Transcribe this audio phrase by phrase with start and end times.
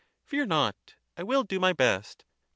[0.23, 2.25] Fear not; I will do my best.